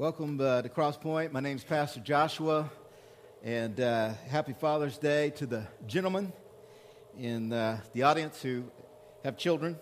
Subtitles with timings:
[0.00, 1.30] Welcome uh, to Cross Point.
[1.30, 2.70] My name is Pastor Joshua,
[3.44, 6.32] and uh, happy Father's Day to the gentlemen
[7.18, 8.64] in uh, the audience who
[9.24, 9.76] have children.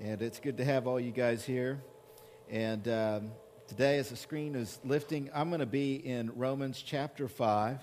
[0.00, 1.82] And it's good to have all you guys here.
[2.48, 3.32] And um,
[3.66, 7.80] today, as the screen is lifting, I'm going to be in Romans chapter 5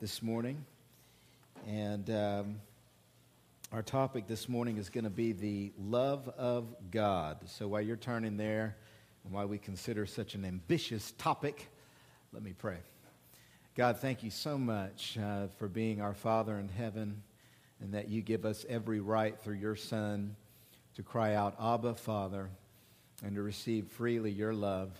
[0.00, 0.64] this morning.
[1.68, 2.60] And um,
[3.70, 7.38] our topic this morning is going to be the love of God.
[7.44, 8.74] So while you're turning there,
[9.26, 11.68] and why we consider such an ambitious topic.
[12.32, 12.78] Let me pray.
[13.74, 17.24] God, thank you so much uh, for being our Father in heaven
[17.80, 20.36] and that you give us every right through your Son
[20.94, 22.48] to cry out, Abba, Father,
[23.24, 24.92] and to receive freely your love,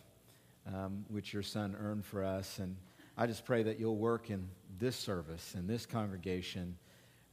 [0.66, 2.58] um, which your Son earned for us.
[2.58, 2.76] And
[3.16, 4.48] I just pray that you'll work in
[4.80, 6.76] this service, in this congregation,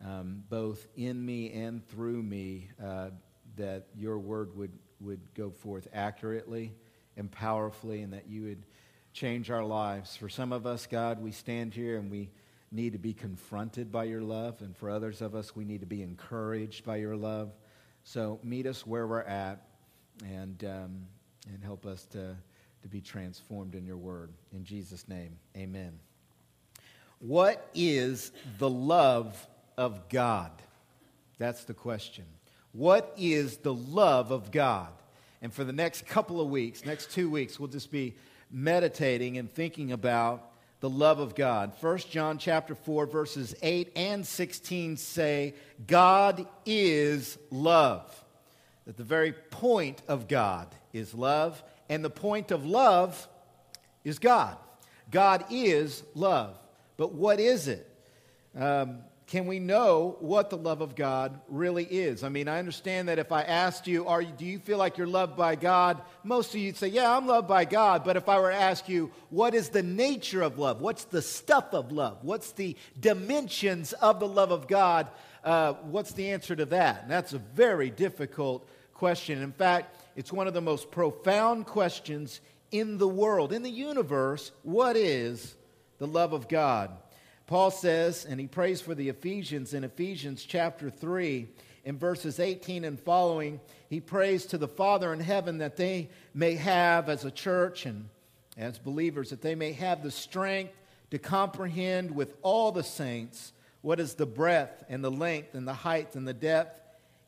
[0.05, 3.09] um, both in me and through me, uh,
[3.57, 6.71] that your word would, would go forth accurately
[7.17, 8.65] and powerfully, and that you would
[9.13, 10.15] change our lives.
[10.15, 12.29] For some of us, God, we stand here and we
[12.71, 15.85] need to be confronted by your love, and for others of us, we need to
[15.85, 17.51] be encouraged by your love.
[18.03, 19.67] So meet us where we're at
[20.25, 21.05] and, um,
[21.53, 22.35] and help us to,
[22.81, 24.31] to be transformed in your word.
[24.51, 25.99] In Jesus' name, amen.
[27.19, 30.51] What is the love of God?
[31.37, 32.25] That's the question.
[32.71, 34.91] What is the love of God?
[35.43, 38.15] And for the next couple of weeks, next two weeks, we'll just be
[38.49, 40.49] meditating and thinking about
[40.79, 41.73] the love of God.
[41.81, 45.53] 1 John chapter 4 verses 8 and 16 say
[45.85, 48.23] God is love.
[48.85, 53.27] That the very point of God is love and the point of love
[54.05, 54.55] is God.
[55.11, 56.57] God is love.
[56.95, 57.89] But what is it?
[58.55, 58.99] Um,
[59.33, 62.23] can we know what the love of God really is?
[62.23, 65.07] I mean, I understand that if I asked you, are do you feel like you're
[65.07, 66.03] loved by God?
[66.23, 68.03] Most of you'd say, yeah, I'm loved by God.
[68.03, 70.81] But if I were to ask you, what is the nature of love?
[70.81, 72.19] What's the stuff of love?
[72.21, 75.07] What's the dimensions of the love of God?
[75.43, 77.01] Uh, what's the answer to that?
[77.01, 79.41] And that's a very difficult question.
[79.41, 82.39] In fact, it's one of the most profound questions
[82.69, 84.51] in the world, in the universe.
[84.61, 85.55] What is
[85.97, 86.91] the love of God?
[87.53, 91.47] Paul says, and he prays for the Ephesians in Ephesians chapter 3,
[91.85, 93.59] in verses 18 and following,
[93.91, 98.09] he prays to the Father in heaven that they may have, as a church and
[98.57, 100.73] as believers, that they may have the strength
[101.11, 105.75] to comprehend with all the saints what is the breadth and the length and the
[105.75, 106.81] height and the depth,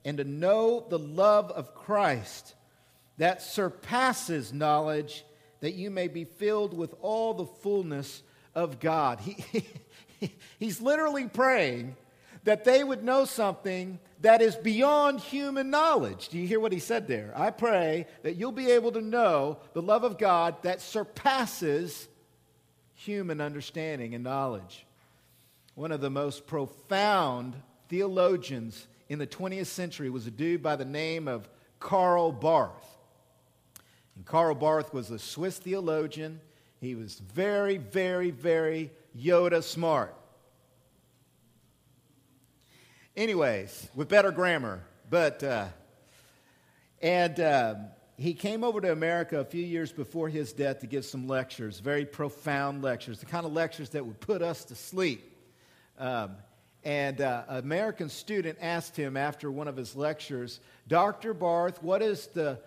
[0.06, 2.56] and to know the love of Christ
[3.20, 5.24] that surpasses knowledge,
[5.60, 8.24] that you may be filled with all the fullness
[8.56, 9.20] of God.
[9.20, 9.38] He,
[10.60, 11.96] he's literally praying
[12.46, 16.30] that they would know something that is beyond human knowledge.
[16.30, 17.34] Do you hear what he said there?
[17.36, 22.08] I pray that you'll be able to know the love of God that surpasses
[22.94, 24.86] human understanding and knowledge.
[25.74, 27.56] One of the most profound
[27.90, 31.50] theologians in the 20th century was a dude by the name of
[31.80, 32.98] Karl Barth.
[34.16, 36.40] And Karl Barth was a Swiss theologian.
[36.80, 40.16] He was very, very, very Yoda smart.
[43.16, 45.68] Anyways, with better grammar, but, uh,
[47.02, 47.76] and uh,
[48.18, 51.80] he came over to America a few years before his death to give some lectures,
[51.80, 55.32] very profound lectures, the kind of lectures that would put us to sleep.
[55.98, 56.32] Um,
[56.84, 61.34] and uh, an American student asked him after one of his lectures, Dr.
[61.34, 62.60] Barth, what is the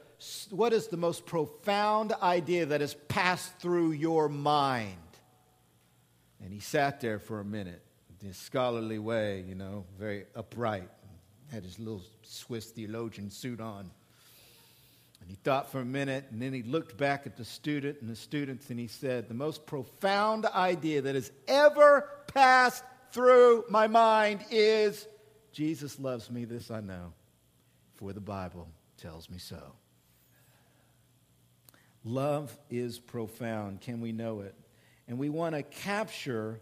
[0.50, 4.96] what is the most profound idea that has passed through your mind?
[6.42, 7.82] And he sat there for a minute,
[8.22, 10.88] in a scholarly way, you know, very upright,
[11.50, 13.90] had his little Swiss theologian suit on.
[15.20, 18.10] And he thought for a minute, and then he looked back at the student and
[18.10, 23.86] the students, and he said, The most profound idea that has ever passed through my
[23.86, 25.06] mind is
[25.52, 27.12] Jesus loves me, this I know,
[27.94, 29.72] for the Bible tells me so.
[32.04, 33.80] Love is profound.
[33.80, 34.54] Can we know it?
[35.08, 36.60] And we want to capture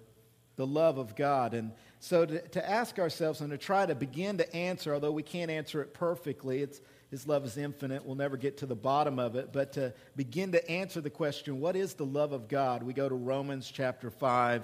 [0.54, 1.52] the love of God.
[1.52, 5.22] And so to, to, ask ourselves and to try to begin to answer, although we
[5.22, 8.04] can't answer it perfectly, it's, His love is infinite.
[8.06, 9.52] We'll never get to the bottom of it.
[9.52, 12.82] But to begin to answer the question, what is the love of God?
[12.82, 14.62] We go to Romans chapter 5.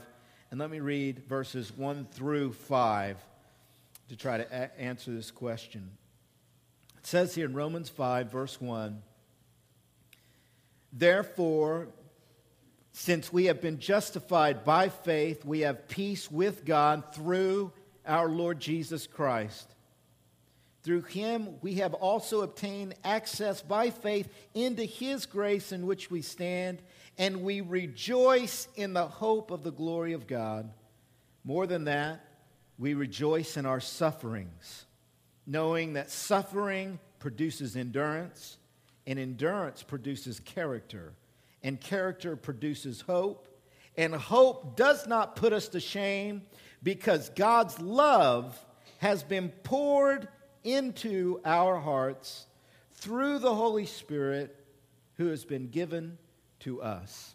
[0.51, 3.17] And let me read verses 1 through 5
[4.09, 5.91] to try to a- answer this question.
[6.99, 9.03] It says here in Romans 5, verse 1
[10.93, 11.89] Therefore,
[12.93, 17.73] since we have been justified by faith, we have peace with God through
[18.07, 19.75] our Lord Jesus Christ,
[20.83, 26.23] Through him we have also obtained access by faith into his grace in which we
[26.23, 26.83] stand,
[27.17, 30.73] and we rejoice in the hope of the glory of God.
[31.45, 32.25] More than that,
[32.79, 34.87] we rejoice in our sufferings,
[35.47, 38.59] knowing that suffering produces endurance,
[39.07, 41.13] and endurance produces character,
[41.63, 43.49] and character produces hope,
[43.97, 46.43] and hope does not put us to shame
[46.83, 48.59] because God's love
[48.99, 50.29] has been poured
[50.65, 52.47] into our hearts
[52.95, 54.57] through the Holy Spirit
[55.15, 56.19] who has been given
[56.61, 57.35] to us.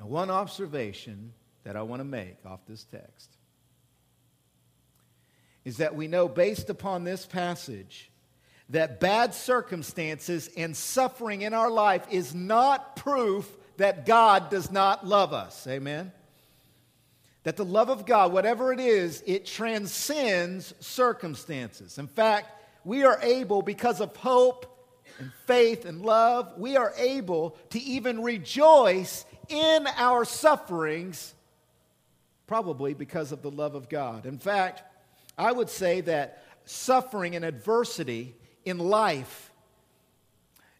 [0.00, 1.32] Now, one observation
[1.62, 3.36] that I want to make off this text
[5.64, 8.10] is that we know, based upon this passage,
[8.70, 15.06] that bad circumstances and suffering in our life is not proof that God does not
[15.06, 15.66] love us.
[15.66, 16.12] Amen?
[17.42, 21.98] That the love of God, whatever it is, it transcends circumstances.
[21.98, 22.48] In fact,
[22.84, 24.66] we are able, because of hope
[25.18, 31.34] and faith and love, we are able to even rejoice in our sufferings,
[32.46, 34.24] probably because of the love of God.
[34.24, 34.82] In fact,
[35.36, 38.34] I would say that suffering and adversity
[38.64, 39.52] in life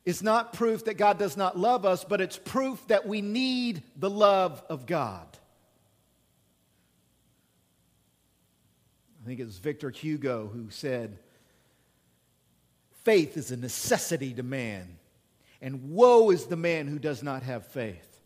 [0.04, 3.82] is not proof that God does not love us, but it's proof that we need
[3.96, 5.26] the love of God.
[9.22, 11.18] I think it was Victor Hugo who said,
[13.04, 14.98] Faith is a necessity to man,
[15.62, 18.20] and woe is the man who does not have faith.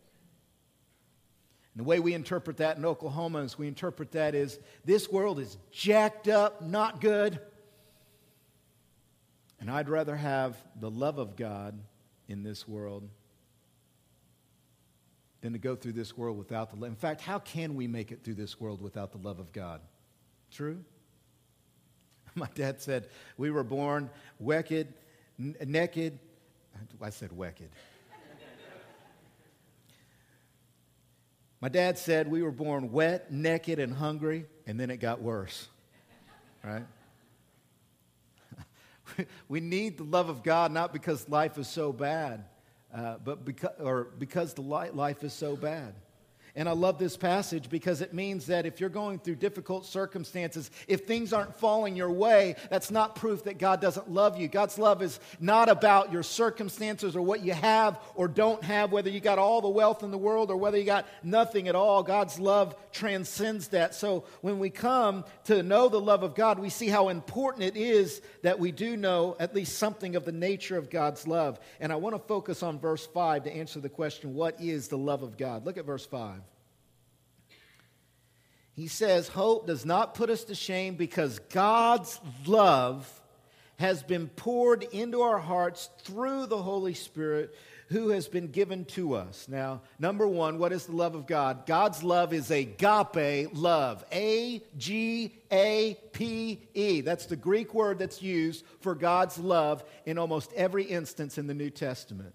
[1.73, 5.39] And the way we interpret that in Oklahoma is we interpret that as this world
[5.39, 7.39] is jacked up, not good.
[9.59, 11.77] And I'd rather have the love of God
[12.27, 13.09] in this world
[15.41, 16.89] than to go through this world without the love.
[16.89, 19.81] In fact, how can we make it through this world without the love of God?
[20.51, 20.83] True?
[22.35, 23.07] My dad said
[23.37, 24.09] we were born
[24.39, 24.93] wicked,
[25.39, 26.19] n- naked.
[27.01, 27.69] I said wicked.
[31.61, 35.67] My dad said we were born wet, naked, and hungry, and then it got worse.
[36.63, 36.83] Right?
[39.49, 42.45] we need the love of God not because life is so bad,
[42.93, 45.93] uh, but because, or because the life is so bad.
[46.59, 50.69] And I love this passage because it means that if you're going through difficult circumstances,
[50.89, 54.49] if things aren't falling your way, that's not proof that God doesn't love you.
[54.49, 59.09] God's love is not about your circumstances or what you have or don't have, whether
[59.09, 62.03] you got all the wealth in the world or whether you got nothing at all.
[62.03, 63.95] God's love transcends that.
[63.95, 67.77] So when we come to know the love of God, we see how important it
[67.77, 71.57] is that we do know at least something of the nature of God's love.
[71.79, 74.97] And I want to focus on verse 5 to answer the question what is the
[74.97, 75.65] love of God?
[75.65, 76.48] Look at verse 5.
[78.79, 83.05] He says, Hope does not put us to shame because God's love
[83.75, 87.53] has been poured into our hearts through the Holy Spirit
[87.89, 89.47] who has been given to us.
[89.49, 91.65] Now, number one, what is the love of God?
[91.65, 94.05] God's love is agape love.
[94.13, 97.01] A G A P E.
[97.01, 101.53] That's the Greek word that's used for God's love in almost every instance in the
[101.53, 102.33] New Testament.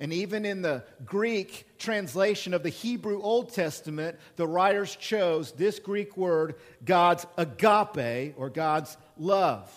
[0.00, 5.78] And even in the Greek translation of the Hebrew Old Testament, the writers chose this
[5.78, 9.70] Greek word, God's agape, or God's love.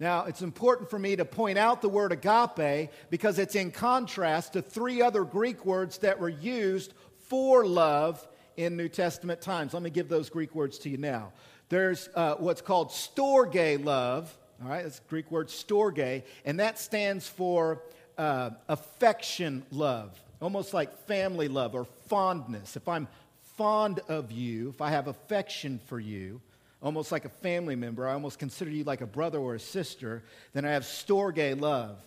[0.00, 4.54] Now, it's important for me to point out the word agape because it's in contrast
[4.54, 6.94] to three other Greek words that were used
[7.28, 8.26] for love
[8.56, 9.74] in New Testament times.
[9.74, 11.32] Let me give those Greek words to you now.
[11.68, 16.78] There's uh, what's called storge love, all right, that's the Greek word storge, and that
[16.78, 17.82] stands for
[18.18, 22.76] uh, affection love, almost like family love or fondness.
[22.76, 23.08] If I'm
[23.56, 26.40] fond of you, if I have affection for you,
[26.82, 30.22] almost like a family member, I almost consider you like a brother or a sister,
[30.52, 31.98] then I have storge love.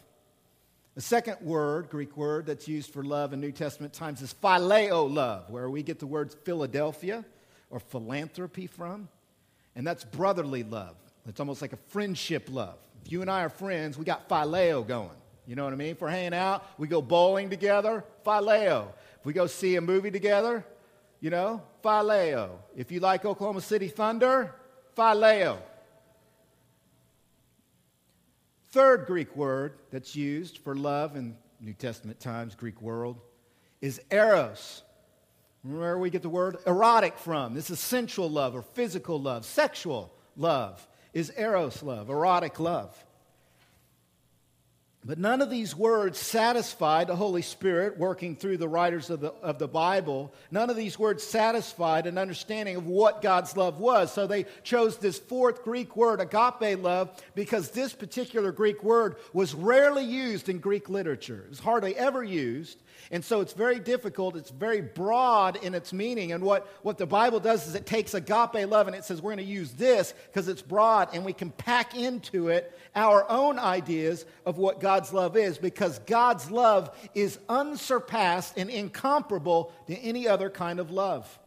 [0.95, 5.13] The second word, Greek word, that's used for love in New Testament times is phileo
[5.13, 7.25] love, where we get the words Philadelphia
[7.69, 9.09] or philanthropy from.
[9.75, 10.95] And that's brotherly love.
[11.27, 12.77] It's almost like a friendship love.
[13.03, 15.09] If you and I are friends, we got phileo going.
[15.47, 15.95] You know what I mean?
[15.99, 18.87] We're hanging out, we go bowling together, phileo.
[19.19, 20.65] If we go see a movie together,
[21.19, 22.51] you know, phileo.
[22.75, 24.53] If you like Oklahoma City Thunder,
[24.97, 25.57] phileo.
[28.69, 33.21] Third Greek word that's used for love in New Testament times, Greek world,
[33.81, 34.83] is eros.
[35.61, 37.53] Where we get the word erotic from.
[37.53, 39.45] This is sensual love or physical love.
[39.45, 43.03] Sexual love is eros love, erotic love.
[45.07, 49.33] But none of these words satisfied the Holy Spirit working through the writers of the,
[49.33, 50.33] of the Bible.
[50.49, 54.11] None of these words satisfied an understanding of what God's love was.
[54.11, 59.53] So they chose this fourth Greek word, agape love, because this particular Greek word was
[59.53, 61.43] rarely used in Greek literature.
[61.45, 62.81] It was hardly ever used.
[63.11, 64.35] And so it's very difficult.
[64.35, 66.31] It's very broad in its meaning.
[66.31, 69.35] And what, what the Bible does is it takes agape love and it says, we're
[69.35, 73.59] going to use this because it's broad and we can pack into it our own
[73.59, 80.27] ideas of what God's love is because God's love is unsurpassed and incomparable to any
[80.27, 81.39] other kind of love.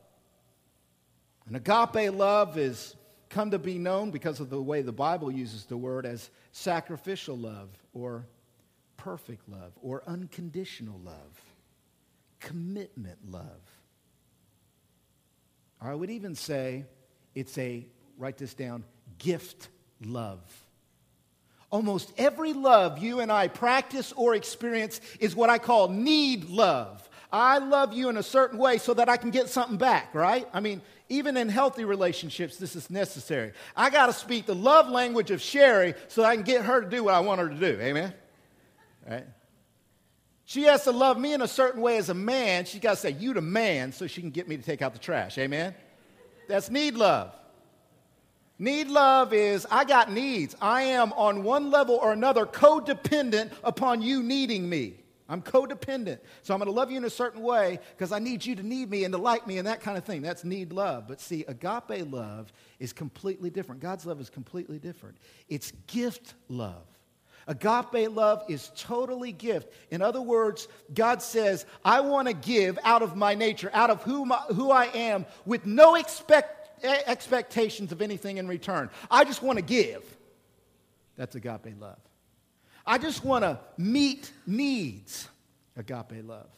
[1.47, 2.95] And agape love is
[3.31, 7.37] come to be known because of the way the Bible uses the word as sacrificial
[7.37, 8.27] love or
[8.99, 11.43] perfect love or unconditional love
[12.41, 13.45] commitment love.
[15.81, 16.85] I would even say
[17.35, 17.87] it's a,
[18.17, 18.85] write this down,
[19.19, 19.69] gift
[20.05, 20.41] love.
[21.71, 27.09] Almost every love you and I practice or experience is what I call need love.
[27.31, 30.49] I love you in a certain way so that I can get something back, right?
[30.53, 33.53] I mean, even in healthy relationships, this is necessary.
[33.77, 36.89] I got to speak the love language of Sherry so I can get her to
[36.89, 37.79] do what I want her to do.
[37.81, 38.15] Amen?
[39.09, 39.27] Right?
[40.45, 42.65] She has to love me in a certain way as a man.
[42.65, 44.93] She's got to say, You the man, so she can get me to take out
[44.93, 45.39] the trash.
[45.39, 45.75] Amen?
[46.49, 47.35] That's need love.
[48.59, 50.57] Need love is I got needs.
[50.61, 54.95] I am on one level or another codependent upon you needing me.
[55.29, 56.21] I'm codependent.
[56.43, 58.63] So I'm going to love you in a certain way because I need you to
[58.63, 60.23] need me and to like me and that kind of thing.
[60.23, 61.07] That's need love.
[61.07, 63.83] But see, agape love is completely different.
[63.83, 65.19] God's love is completely different.
[65.49, 66.87] It's gift love.
[67.49, 69.73] Agape love is totally gift.
[69.91, 74.03] In other words, God says, I want to give out of my nature, out of
[74.03, 78.91] who, my, who I am, with no expect, expectations of anything in return.
[79.11, 80.05] I just want to give.
[81.17, 81.99] That's agape love.
[82.87, 85.27] I just want to meet needs.
[85.75, 86.51] Agape love.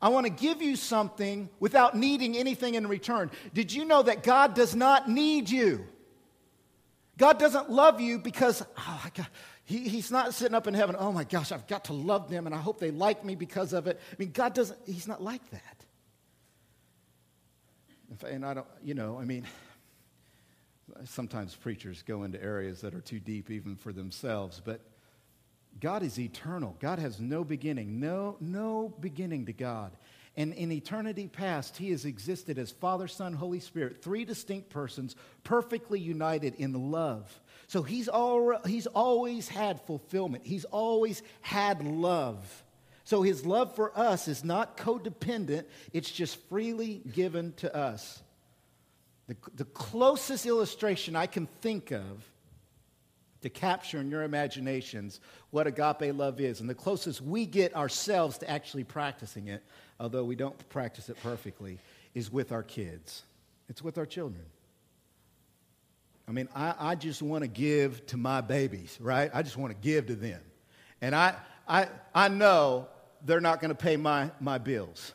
[0.00, 3.30] I want to give you something without needing anything in return.
[3.54, 5.86] Did you know that God does not need you?
[7.18, 9.06] God doesn't love you because, oh,
[9.64, 12.46] he, he's not sitting up in heaven, oh my gosh, I've got to love them
[12.46, 14.00] and I hope they like me because of it.
[14.10, 15.84] I mean, God doesn't, he's not like that.
[18.30, 19.44] And I don't, you know, I mean,
[21.04, 24.80] sometimes preachers go into areas that are too deep even for themselves, but
[25.80, 26.76] God is eternal.
[26.80, 29.92] God has no beginning, no, no beginning to God.
[30.38, 35.16] And in eternity past, he has existed as Father, Son, Holy Spirit, three distinct persons,
[35.42, 37.40] perfectly united in love.
[37.66, 42.62] So he's, al- he's always had fulfillment, he's always had love.
[43.02, 48.22] So his love for us is not codependent, it's just freely given to us.
[49.26, 52.30] The, the closest illustration I can think of
[53.42, 58.38] to capture in your imaginations what agape love is, and the closest we get ourselves
[58.38, 59.64] to actually practicing it,
[60.00, 61.78] although we don't practice it perfectly,
[62.14, 63.22] is with our kids.
[63.68, 64.44] It's with our children.
[66.28, 69.30] I mean, I, I just want to give to my babies, right?
[69.32, 70.40] I just want to give to them.
[71.00, 71.34] And I,
[71.66, 72.88] I, I know
[73.24, 75.12] they're not going to pay my, my bills.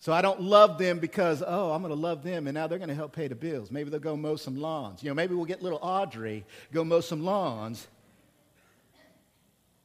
[0.00, 2.76] So I don't love them because, oh, I'm going to love them and now they're
[2.76, 3.70] going to help pay the bills.
[3.70, 5.02] Maybe they'll go mow some lawns.
[5.02, 7.86] You know, maybe we'll get little Audrey go mow some lawns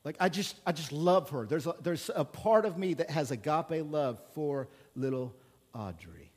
[0.03, 1.45] like I just, I just love her.
[1.45, 5.35] There's a, there's a part of me that has agape love for little
[5.73, 6.31] Audrey.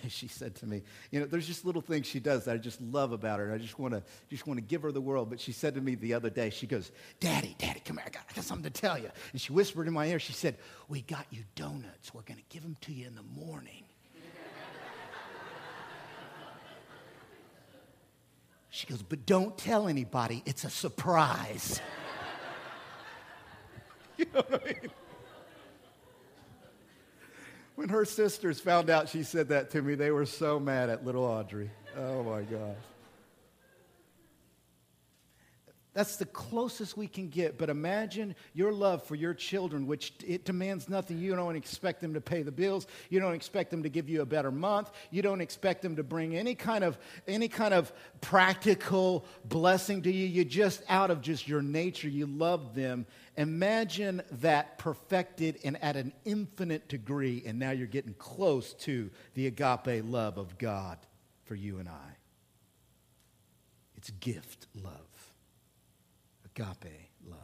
[0.08, 2.80] she said to me, you know, there's just little things she does that I just
[2.80, 3.52] love about her.
[3.52, 5.30] I just want to, just want to give her the world.
[5.30, 8.06] But she said to me the other day, she goes, "Daddy, Daddy, come here.
[8.06, 10.18] I got, I got something to tell you." And she whispered in my ear.
[10.18, 10.56] She said,
[10.88, 12.14] "We got you donuts.
[12.14, 13.83] We're going to give them to you in the morning."
[18.74, 20.42] She goes, But don't tell anybody.
[20.46, 21.80] It's a surprise.
[24.16, 24.90] you know what I mean?
[27.76, 31.04] When her sisters found out she said that to me, they were so mad at
[31.04, 31.70] little Audrey.
[31.96, 32.74] Oh my gosh.
[35.94, 37.56] That's the closest we can get.
[37.56, 41.18] But imagine your love for your children, which it demands nothing.
[41.18, 42.88] You don't expect them to pay the bills.
[43.10, 44.90] You don't expect them to give you a better month.
[45.12, 46.98] You don't expect them to bring any kind of
[47.28, 50.26] any kind of practical blessing to you.
[50.26, 53.06] You just out of just your nature, you love them.
[53.36, 59.46] Imagine that perfected and at an infinite degree, and now you're getting close to the
[59.46, 60.98] agape love of God
[61.44, 62.16] for you and I.
[63.96, 65.03] It's gift love
[66.56, 67.38] agape love.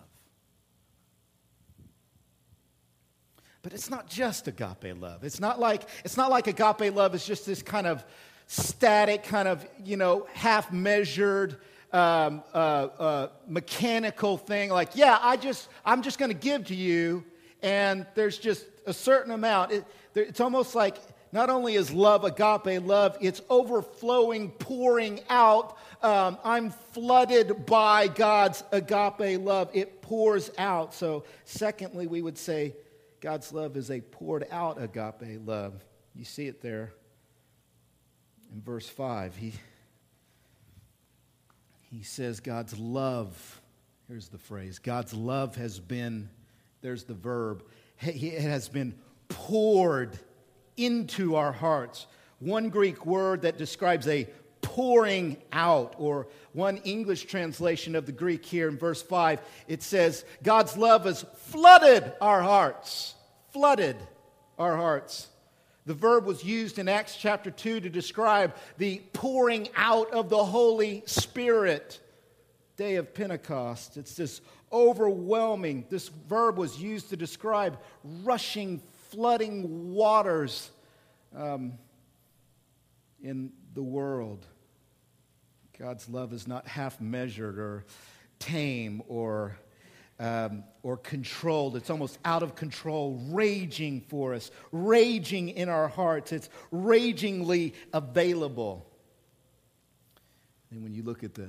[3.62, 5.24] But it's not just agape love.
[5.24, 8.04] It's not like it's not like agape love is just this kind of
[8.46, 11.56] static, kind of, you know, half measured,
[11.92, 14.70] um, uh, uh, mechanical thing.
[14.70, 17.24] Like, yeah, I just, I'm just going to give to you,
[17.62, 19.70] and there's just a certain amount.
[19.70, 19.84] It,
[20.16, 20.96] it's almost like
[21.32, 25.76] not only is love agape love, it's overflowing, pouring out.
[26.02, 29.70] Um, I'm flooded by God's agape love.
[29.72, 30.92] It pours out.
[30.92, 32.74] So, secondly, we would say
[33.20, 35.84] God's love is a poured out agape love.
[36.14, 36.92] You see it there
[38.52, 39.36] in verse 5.
[39.36, 39.52] He,
[41.90, 43.60] he says, God's love,
[44.08, 46.28] here's the phrase God's love has been,
[46.80, 47.62] there's the verb,
[48.00, 48.94] it has been
[49.28, 50.18] poured
[50.84, 52.06] into our hearts.
[52.38, 54.28] One Greek word that describes a
[54.62, 60.24] pouring out, or one English translation of the Greek here in verse 5, it says,
[60.42, 63.14] God's love has flooded our hearts.
[63.52, 63.96] Flooded
[64.58, 65.28] our hearts.
[65.86, 70.44] The verb was used in Acts chapter 2 to describe the pouring out of the
[70.44, 72.00] Holy Spirit.
[72.76, 73.98] Day of Pentecost.
[73.98, 74.40] It's this
[74.72, 77.78] overwhelming, this verb was used to describe
[78.22, 78.80] rushing,
[79.10, 80.70] flooding waters
[81.36, 81.72] um,
[83.22, 84.46] in the world.
[85.78, 87.84] God's love is not half measured or
[88.38, 89.56] tame or,
[90.18, 91.76] um, or controlled.
[91.76, 96.32] It's almost out of control, raging for us, raging in our hearts.
[96.32, 98.86] It's ragingly available.
[100.70, 101.48] And when you look at the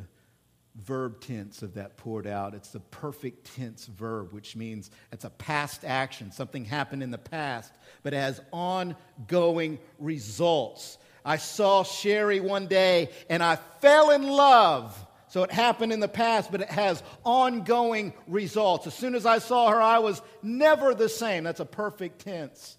[0.75, 2.54] verb tense of that poured out.
[2.54, 6.32] It's the perfect tense verb, which means it's a past action.
[6.32, 7.74] Something happened in the past,
[8.04, 10.98] but it has ongoing results.
[11.25, 15.08] I saw Sherry one day and I fell in love.
[15.28, 18.88] So it happened in the past, but it has ongoing results.
[18.88, 21.46] As soon as I saw her, I was never the same.
[21.46, 22.78] That's a perfect tense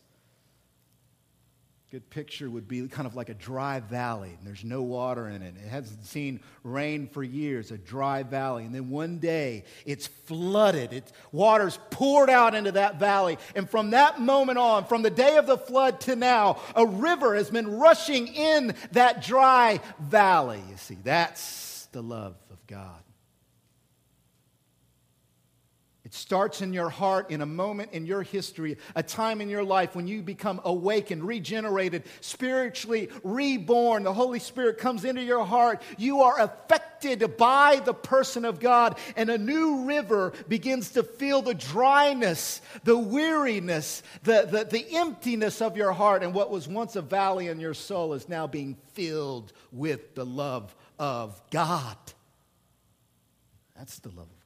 [1.92, 5.42] good picture would be kind of like a dry valley and there's no water in
[5.42, 5.54] it.
[5.62, 8.64] It hasn't seen rain for years, a dry valley.
[8.64, 10.94] And then one day it's flooded.
[10.94, 13.36] It's water's poured out into that valley.
[13.54, 17.34] And from that moment on, from the day of the flood to now, a river
[17.34, 20.62] has been rushing in that dry valley.
[20.70, 23.02] You see, that's the love of God.
[26.12, 29.64] It starts in your heart in a moment in your history, a time in your
[29.64, 34.02] life when you become awakened, regenerated, spiritually reborn.
[34.02, 35.80] The Holy Spirit comes into your heart.
[35.96, 41.40] You are affected by the person of God, and a new river begins to feel
[41.40, 46.22] the dryness, the weariness, the, the, the emptiness of your heart.
[46.22, 50.26] And what was once a valley in your soul is now being filled with the
[50.26, 51.96] love of God.
[53.74, 54.41] That's the love of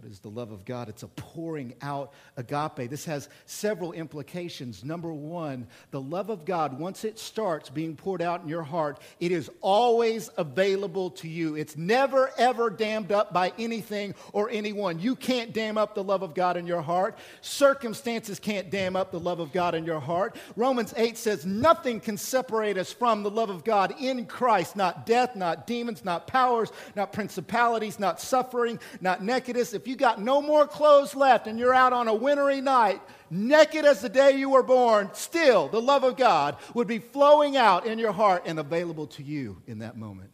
[0.00, 0.88] what is the love of God?
[0.88, 2.88] It's a pouring out agape.
[2.88, 4.84] This has several implications.
[4.84, 9.00] Number one, the love of God, once it starts being poured out in your heart,
[9.18, 11.56] it is always available to you.
[11.56, 15.00] It's never, ever dammed up by anything or anyone.
[15.00, 17.18] You can't dam up the love of God in your heart.
[17.40, 20.36] Circumstances can't dam up the love of God in your heart.
[20.54, 24.76] Romans 8 says, Nothing can separate us from the love of God in Christ.
[24.76, 29.74] Not death, not demons, not powers, not principalities, not suffering, not nakedness.
[29.74, 33.84] If you got no more clothes left and you're out on a wintry night, naked
[33.84, 37.86] as the day you were born, still the love of God would be flowing out
[37.86, 40.30] in your heart and available to you in that moment.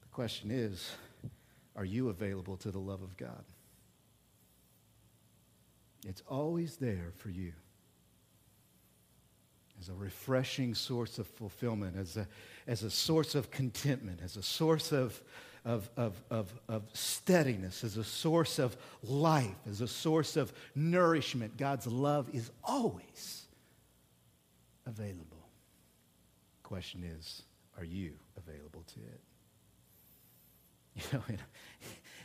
[0.00, 0.90] The question is
[1.76, 3.44] are you available to the love of God?
[6.06, 7.52] It's always there for you
[9.80, 12.26] as a refreshing source of fulfillment, as a,
[12.66, 15.20] as a source of contentment, as a source of,
[15.66, 21.56] of, of, of, of steadiness, as a source of life, as a source of nourishment.
[21.56, 23.42] God's love is always
[24.86, 25.48] available.
[26.62, 27.42] Question is,
[27.76, 29.20] are you available to it?
[31.12, 31.38] You know, in,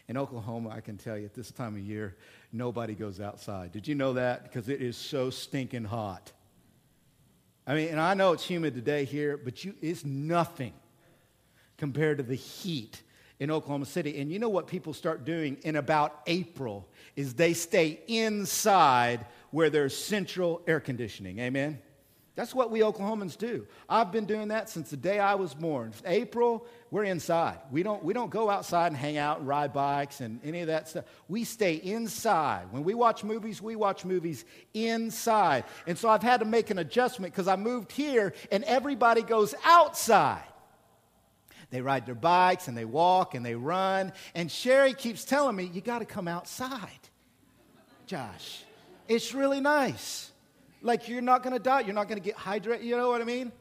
[0.07, 2.15] in Oklahoma, I can tell you at this time of year,
[2.53, 3.73] nobody goes outside.
[3.73, 4.43] Did you know that?
[4.43, 6.31] Because it is so stinking hot.
[7.67, 10.73] I mean, and I know it's humid today here, but you, it's nothing
[11.77, 13.01] compared to the heat
[13.41, 14.21] in Oklahoma City.
[14.21, 19.71] And you know what people start doing in about April is they stay inside where
[19.71, 21.39] there's central air conditioning.
[21.39, 21.79] Amen.
[22.35, 23.65] That's what we Oklahomans do.
[23.89, 25.91] I've been doing that since the day I was born.
[26.05, 27.57] April, we're inside.
[27.71, 30.67] We don't, we don't go outside and hang out and ride bikes and any of
[30.67, 31.05] that stuff.
[31.27, 32.67] We stay inside.
[32.69, 35.63] When we watch movies, we watch movies inside.
[35.87, 39.55] And so I've had to make an adjustment because I moved here and everybody goes
[39.65, 40.43] outside.
[41.71, 44.13] They ride their bikes and they walk and they run.
[44.35, 46.89] And Sherry keeps telling me, You got to come outside,
[48.05, 48.63] Josh.
[49.07, 50.31] It's really nice.
[50.81, 51.81] Like you're not going to die.
[51.81, 52.83] You're not going to get hydrated.
[52.83, 53.51] You know what I mean?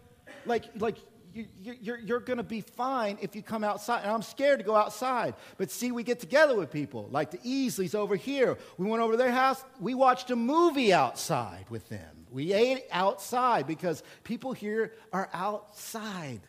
[0.46, 0.96] Like, like
[1.34, 4.02] you, you're, you're going to be fine if you come outside.
[4.02, 5.34] And I'm scared to go outside.
[5.58, 8.58] But see, we get together with people, like the Easleys over here.
[8.78, 9.64] We went over their house.
[9.80, 12.26] We watched a movie outside with them.
[12.30, 16.40] We ate outside because people here are outside.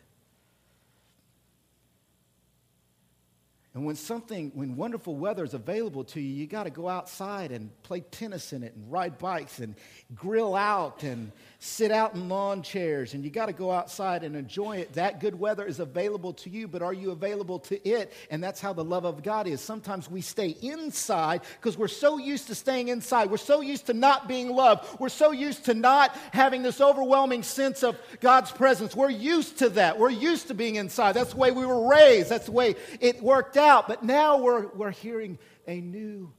[3.74, 7.52] And when something, when wonderful weather is available to you, you got to go outside
[7.52, 9.74] and play tennis in it and ride bikes and
[10.14, 11.32] grill out and
[11.64, 13.14] sit out in lawn chairs.
[13.14, 14.94] And you got to go outside and enjoy it.
[14.94, 18.12] That good weather is available to you, but are you available to it?
[18.30, 19.60] And that's how the love of God is.
[19.60, 23.30] Sometimes we stay inside because we're so used to staying inside.
[23.30, 24.98] We're so used to not being loved.
[24.98, 28.96] We're so used to not having this overwhelming sense of God's presence.
[28.96, 30.00] We're used to that.
[30.00, 31.12] We're used to being inside.
[31.12, 32.28] That's the way we were raised.
[32.28, 33.86] That's the way it worked out.
[33.86, 36.32] But now we're, we're hearing a new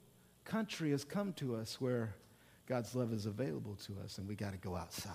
[0.43, 2.13] country has come to us where
[2.73, 5.13] God's love is available to us, and we got to go outside.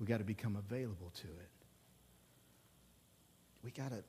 [0.00, 1.50] We got to become available to it.
[3.62, 4.02] We got to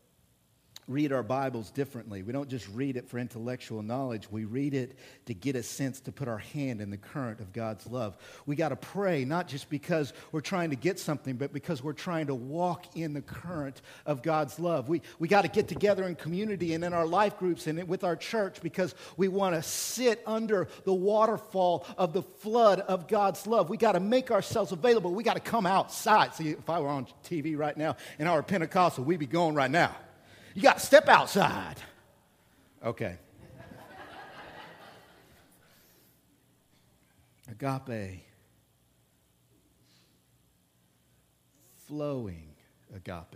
[0.87, 2.21] read our Bibles differently.
[2.21, 5.99] We don't just read it for intellectual knowledge, we read it to get a sense
[6.01, 8.17] to put our hand in the current of God's love.
[8.45, 11.93] We got to pray, not just because we're trying to get something, but because we're
[11.93, 14.87] trying to walk in the current of God's love.
[14.87, 18.03] We, we got to get together in community and in our life groups and with
[18.03, 23.47] our church because we want to sit under the waterfall of the flood of God's
[23.47, 23.69] love.
[23.69, 25.13] We got to make ourselves available.
[25.13, 26.35] We got to come outside.
[26.35, 29.55] See, if I were on TV right now and I were Pentecostal, we'd be going
[29.55, 29.95] right now.
[30.55, 31.75] You got to step outside.
[32.83, 33.17] Okay.
[37.51, 38.21] agape.
[41.87, 42.55] Flowing
[42.95, 43.35] agape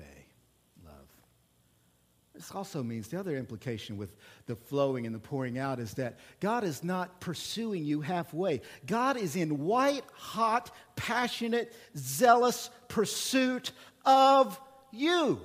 [0.85, 0.93] love.
[2.33, 6.19] This also means the other implication with the flowing and the pouring out is that
[6.39, 8.61] God is not pursuing you halfway.
[8.87, 13.73] God is in white, hot, passionate, zealous pursuit
[14.05, 14.57] of
[14.93, 15.41] you.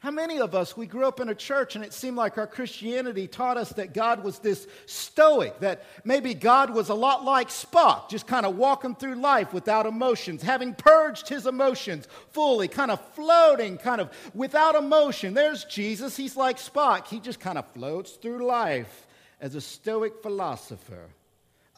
[0.00, 2.46] How many of us, we grew up in a church and it seemed like our
[2.46, 7.48] Christianity taught us that God was this stoic, that maybe God was a lot like
[7.48, 12.90] Spock, just kind of walking through life without emotions, having purged his emotions fully, kind
[12.90, 15.34] of floating, kind of without emotion.
[15.34, 17.06] There's Jesus, he's like Spock.
[17.06, 19.06] He just kind of floats through life
[19.38, 21.10] as a stoic philosopher,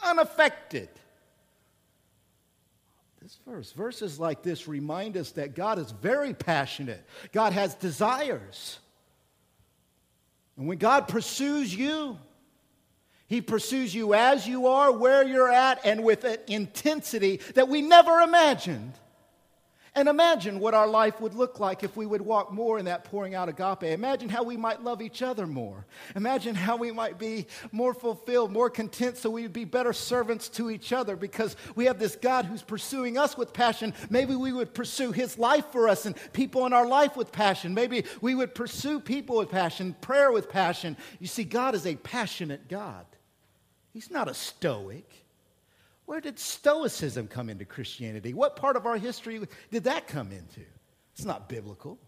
[0.00, 0.88] unaffected
[3.32, 3.72] this verse.
[3.72, 8.78] Verses like this remind us that God is very passionate, God has desires.
[10.56, 12.18] And when God pursues you,
[13.26, 17.80] He pursues you as you are, where you're at, and with an intensity that we
[17.80, 18.92] never imagined.
[19.94, 23.04] And imagine what our life would look like if we would walk more in that
[23.04, 23.82] pouring out agape.
[23.82, 25.84] Imagine how we might love each other more.
[26.16, 30.48] Imagine how we might be more fulfilled, more content, so we would be better servants
[30.48, 33.92] to each other because we have this God who's pursuing us with passion.
[34.08, 37.74] Maybe we would pursue his life for us and people in our life with passion.
[37.74, 40.96] Maybe we would pursue people with passion, prayer with passion.
[41.20, 43.04] You see, God is a passionate God,
[43.92, 45.21] He's not a stoic.
[46.06, 48.34] Where did Stoicism come into Christianity?
[48.34, 50.60] What part of our history did that come into?
[51.14, 51.98] It's not biblical.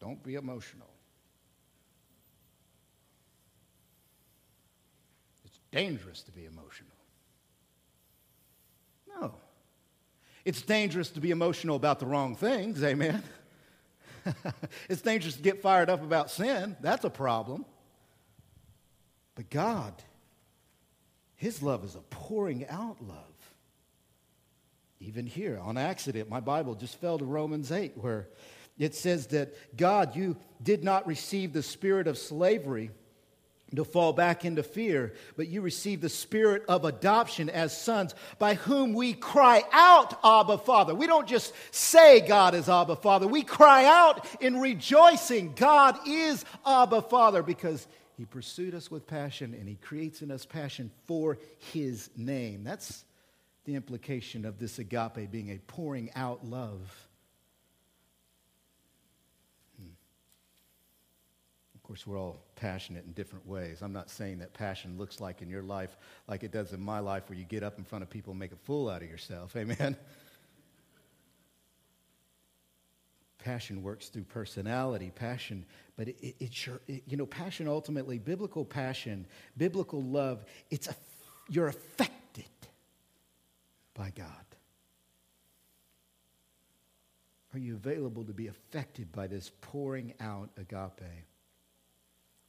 [0.00, 0.88] Don't be emotional.
[5.44, 6.92] It's dangerous to be emotional.
[9.08, 9.34] No.
[10.44, 13.22] It's dangerous to be emotional about the wrong things, amen?
[14.88, 16.76] it's dangerous to get fired up about sin.
[16.80, 17.64] That's a problem.
[19.34, 19.92] But God
[21.38, 23.16] his love is a pouring out love.
[25.00, 28.28] Even here, on accident, my Bible just fell to Romans 8, where
[28.76, 32.90] it says that God, you did not receive the spirit of slavery
[33.76, 38.54] to fall back into fear, but you received the spirit of adoption as sons, by
[38.54, 40.92] whom we cry out, Abba, Father.
[40.94, 43.28] We don't just say God is Abba, Father.
[43.28, 47.86] We cry out in rejoicing, God is Abba, Father, because
[48.18, 51.38] he pursued us with passion and He creates in us passion for
[51.72, 52.64] His name.
[52.64, 53.04] That's
[53.64, 57.06] the implication of this agape being a pouring out love.
[59.80, 59.90] Hmm.
[61.76, 63.82] Of course, we're all passionate in different ways.
[63.82, 66.98] I'm not saying that passion looks like in your life like it does in my
[66.98, 69.08] life, where you get up in front of people and make a fool out of
[69.08, 69.54] yourself.
[69.56, 69.96] Amen.
[73.38, 75.10] Passion works through personality.
[75.14, 75.64] Passion,
[75.96, 80.88] but it, it, it's your, it, you know, passion ultimately, biblical passion, biblical love, it's
[80.88, 80.94] a,
[81.48, 82.44] you're affected
[83.94, 84.26] by God.
[87.54, 91.24] Are you available to be affected by this pouring out agape?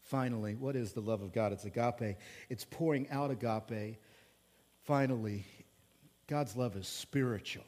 [0.02, 1.54] Finally, what is the love of God?
[1.54, 2.17] It's agape.
[2.49, 3.99] It's pouring out agape
[4.89, 5.45] finally,
[6.25, 7.63] God's love is spiritual.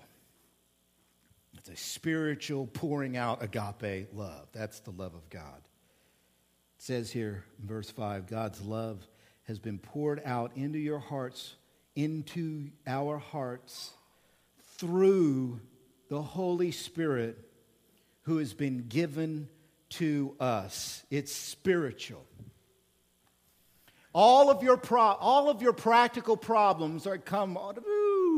[1.62, 4.48] It's a spiritual pouring out agape love.
[4.52, 5.60] That's the love of God.
[5.60, 9.08] It says here in verse 5 God's love
[9.44, 11.54] has been poured out into your hearts,
[11.96, 13.92] into our hearts,
[14.80, 15.60] through
[16.10, 17.38] the Holy Spirit
[18.24, 19.48] who has been given
[19.90, 21.04] to us.
[21.12, 22.26] It's spiritual.
[24.14, 27.56] All of your, pro- all of your practical problems are come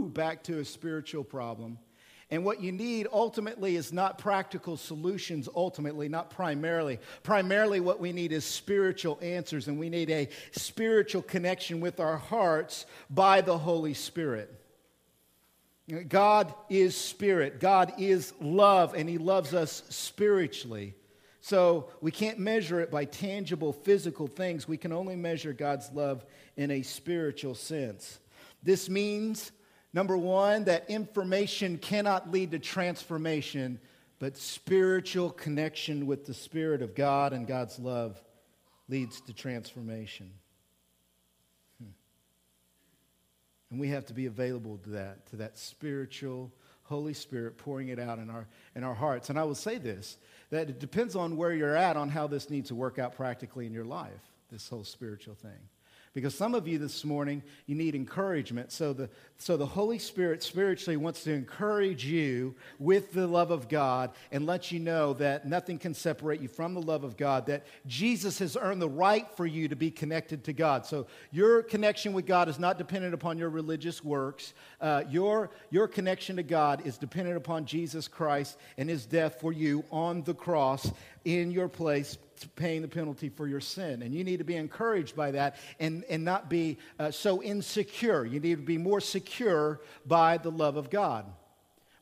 [0.10, 1.80] back to a spiritual problem.
[2.32, 7.00] And what you need ultimately is not practical solutions, ultimately, not primarily.
[7.22, 12.18] Primarily, what we need is spiritual answers, and we need a spiritual connection with our
[12.18, 14.54] hearts by the Holy Spirit.
[16.08, 20.96] God is spirit, God is love, and He loves us spiritually.
[21.42, 24.66] So we can't measure it by tangible physical things.
[24.66, 28.20] We can only measure God's love in a spiritual sense.
[28.64, 29.52] This means
[29.94, 33.80] Number one, that information cannot lead to transformation,
[34.20, 38.20] but spiritual connection with the Spirit of God and God's love
[38.90, 40.32] leads to transformation.
[41.80, 41.92] Hmm.
[43.70, 46.52] And we have to be available to that, to that spiritual
[46.84, 49.30] Holy Spirit pouring it out in our, in our hearts.
[49.30, 50.18] And I will say this
[50.50, 53.66] that it depends on where you're at on how this needs to work out practically
[53.66, 55.52] in your life, this whole spiritual thing.
[56.14, 58.72] Because some of you this morning, you need encouragement.
[58.72, 63.68] So the, so the Holy Spirit spiritually wants to encourage you with the love of
[63.68, 67.48] God and let you know that nothing can separate you from the love of God,
[67.48, 70.86] that Jesus has earned the right for you to be connected to God.
[70.86, 74.54] So your connection with God is not dependent upon your religious works.
[74.80, 79.52] Uh, your, your connection to God is dependent upon Jesus Christ and his death for
[79.52, 80.92] you on the cross
[81.26, 82.18] in your place
[82.56, 84.02] paying the penalty for your sin.
[84.02, 88.26] And you need to be encouraged by that and, and not be uh, so insecure.
[88.26, 91.26] You need to be more secure by the love of God.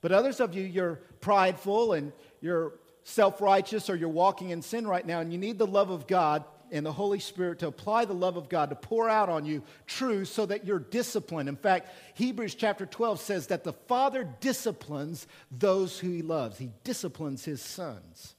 [0.02, 4.88] But others of you, you're prideful and you're self righteous or you're walking in sin
[4.88, 8.06] right now, and you need the love of God and the Holy Spirit to apply
[8.06, 11.50] the love of God to pour out on you truth so that you're disciplined.
[11.50, 16.72] In fact, Hebrews chapter 12 says that the Father disciplines those who he loves, he
[16.84, 18.36] disciplines his sons.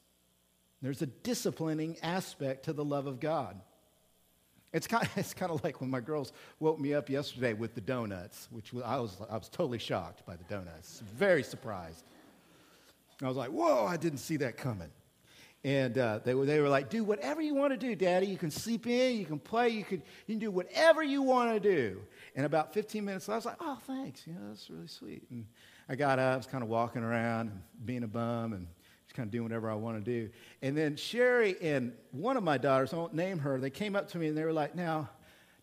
[0.82, 3.60] There's a disciplining aspect to the love of God.
[4.72, 7.74] It's kind, of, it's kind of like when my girls woke me up yesterday with
[7.74, 12.04] the donuts, which I was, I was totally shocked by the donuts, very surprised.
[13.22, 14.90] I was like, whoa, I didn't see that coming.
[15.64, 18.26] And uh, they, were, they were like, do whatever you want to do, Daddy.
[18.26, 21.52] You can sleep in, you can play, you can, you can do whatever you want
[21.52, 22.00] to do.
[22.34, 24.26] And about 15 minutes later, I was like, oh, thanks.
[24.26, 25.22] You know, that's really sweet.
[25.30, 25.46] And
[25.88, 27.52] I got up, I was kind of walking around
[27.84, 28.66] being a bum and
[29.12, 30.30] just kind of doing whatever I want to do.
[30.62, 34.08] And then Sherry and one of my daughters, I won't name her, they came up
[34.12, 35.10] to me and they were like, Now,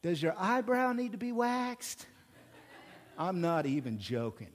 [0.03, 2.05] does your eyebrow need to be waxed?
[3.17, 4.49] I'm not even joking.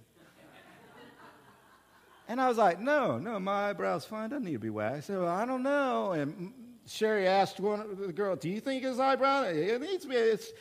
[2.29, 5.09] And I was like, No, no, my eyebrow's fine, doesn't need to be waxed.
[5.09, 6.13] So I don't know.
[6.13, 6.53] And
[6.87, 9.45] Sherry asked one of the girl, Do you think his eyebrow?
[9.45, 10.15] It needs to be.
[10.15, 10.53] It's,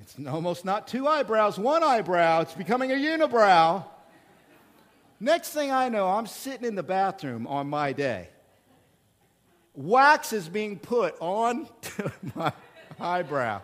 [0.00, 2.40] it's almost not two eyebrows, one eyebrow.
[2.40, 3.84] It's becoming a unibrow.
[5.22, 8.28] Next thing I know, I'm sitting in the bathroom on my day.
[9.72, 11.68] Wax is being put on
[12.34, 12.52] my
[12.98, 13.62] eyebrow.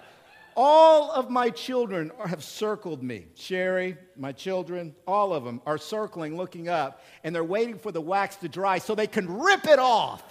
[0.54, 3.26] All of my children have circled me.
[3.34, 8.00] Sherry, my children, all of them are circling, looking up, and they're waiting for the
[8.00, 10.22] wax to dry so they can rip it off.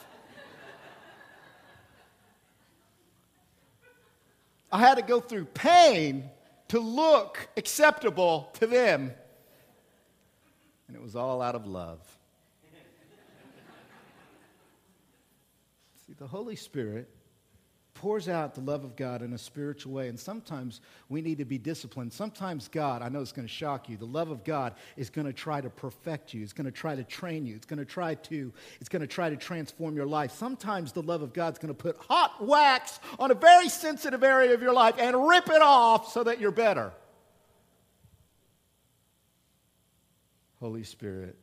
[4.72, 6.30] I had to go through pain
[6.70, 9.12] to look acceptable to them
[10.88, 12.00] and it was all out of love.
[16.06, 17.10] See, the Holy Spirit
[17.98, 21.46] pours out the love of God in a spiritual way, and sometimes we need to
[21.46, 22.14] be disciplined.
[22.14, 25.26] Sometimes God, I know it's going to shock you, the love of God is going
[25.26, 26.44] to try to perfect you.
[26.44, 27.56] It's going to try to train you.
[27.56, 30.32] It's going to try to it's going to try to transform your life.
[30.32, 34.54] Sometimes the love of God's going to put hot wax on a very sensitive area
[34.54, 36.94] of your life and rip it off so that you're better.
[40.60, 41.38] Holy Spirit,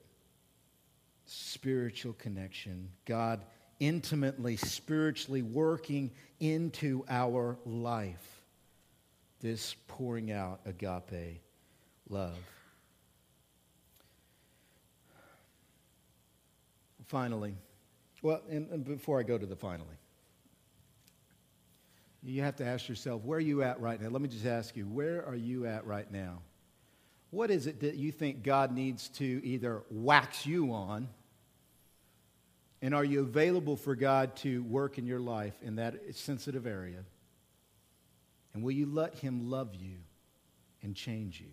[1.27, 3.45] spiritual connection, God
[3.81, 8.43] intimately, spiritually working into our life.
[9.41, 11.41] This pouring out agape
[12.09, 12.37] love.
[17.07, 17.55] Finally,
[18.23, 19.97] well, and, and before I go to the finally,
[22.23, 24.09] you have to ask yourself, where are you at right now?
[24.09, 26.41] Let me just ask you, where are you at right now?
[27.35, 31.09] What is it that you think God needs to either wax you on?
[32.81, 37.01] And are you available for God to work in your life in that sensitive area?
[38.53, 39.97] And will you let Him love you
[40.81, 41.51] and change you?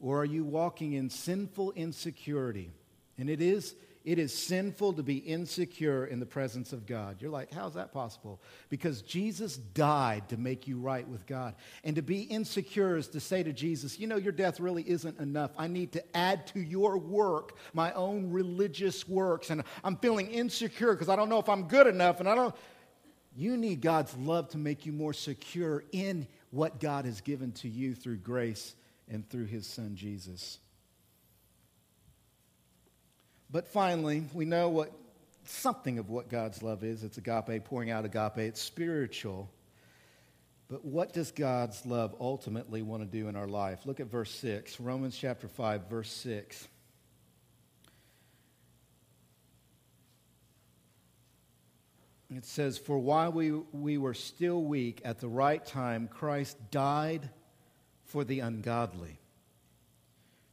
[0.00, 2.72] Or are you walking in sinful insecurity?
[3.18, 3.76] And it is
[4.06, 7.16] it is sinful to be insecure in the presence of God.
[7.20, 8.40] You're like, how's that possible?
[8.68, 11.56] Because Jesus died to make you right with God.
[11.82, 15.18] And to be insecure is to say to Jesus, you know, your death really isn't
[15.18, 15.50] enough.
[15.58, 19.50] I need to add to your work my own religious works.
[19.50, 22.20] And I'm feeling insecure because I don't know if I'm good enough.
[22.20, 22.54] And I don't.
[23.34, 27.68] You need God's love to make you more secure in what God has given to
[27.68, 28.76] you through grace
[29.08, 30.60] and through his son Jesus.
[33.50, 34.92] But finally, we know what
[35.44, 37.04] something of what God's love is.
[37.04, 38.38] It's agape, pouring out agape.
[38.38, 39.48] It's spiritual.
[40.68, 43.86] But what does God's love ultimately want to do in our life?
[43.86, 46.68] Look at verse 6, Romans chapter 5, verse 6.
[52.34, 57.30] It says, For while we, we were still weak, at the right time, Christ died
[58.04, 59.20] for the ungodly.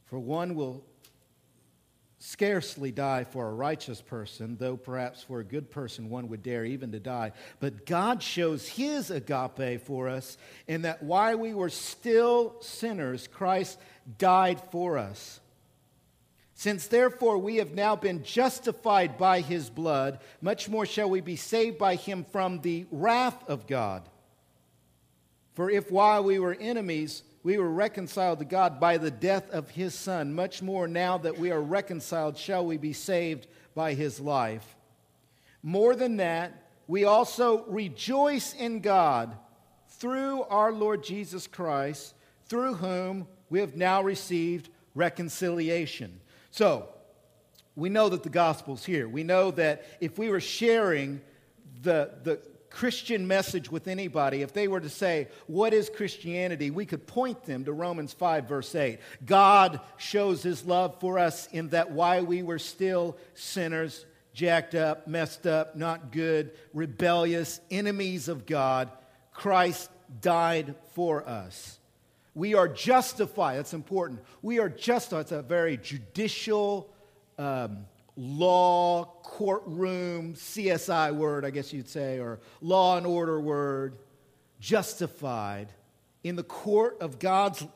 [0.06, 0.84] For one will
[2.26, 6.64] scarcely die for a righteous person, though perhaps for a good person one would dare
[6.64, 7.32] even to die.
[7.60, 13.78] But God shows his agape for us in that while we were still sinners, Christ
[14.16, 15.38] died for us.
[16.54, 21.36] Since therefore we have now been justified by his blood, much more shall we be
[21.36, 24.08] saved by him from the wrath of God.
[25.52, 29.68] For if while we were enemies, we were reconciled to God by the death of
[29.70, 30.34] his Son.
[30.34, 34.74] Much more now that we are reconciled, shall we be saved by his life.
[35.62, 39.36] More than that, we also rejoice in God
[39.88, 42.14] through our Lord Jesus Christ,
[42.46, 46.20] through whom we have now received reconciliation.
[46.50, 46.88] So,
[47.76, 49.06] we know that the gospel's here.
[49.06, 51.20] We know that if we were sharing
[51.82, 52.40] the, the
[52.74, 56.72] Christian message with anybody, if they were to say, What is Christianity?
[56.72, 58.98] we could point them to Romans 5, verse 8.
[59.24, 65.06] God shows his love for us in that while we were still sinners, jacked up,
[65.06, 68.90] messed up, not good, rebellious, enemies of God,
[69.32, 69.88] Christ
[70.20, 71.78] died for us.
[72.34, 73.58] We are justified.
[73.58, 74.20] That's important.
[74.42, 75.20] We are justified.
[75.20, 76.92] It's a very judicial,
[77.38, 83.96] um, law, courtroom, CSI word, I guess you'd say, or law and order word,
[84.60, 85.68] justified
[86.22, 87.66] in the court of God's